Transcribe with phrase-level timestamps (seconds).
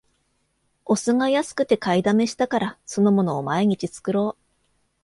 [0.83, 4.43] お酢が安くて買いだめしたから、酢の物を毎日作ろう